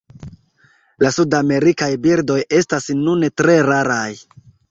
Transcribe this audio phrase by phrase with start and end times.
[1.05, 4.11] La sudamerikaj birdoj estas nune tre raraj.